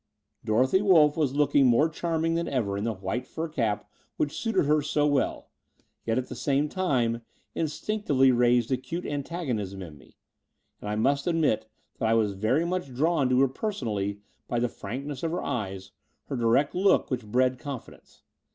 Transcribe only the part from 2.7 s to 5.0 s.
in the white fur cap which suited her